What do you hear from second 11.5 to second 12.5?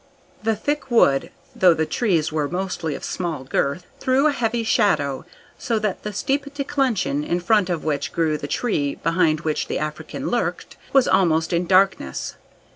in darkness.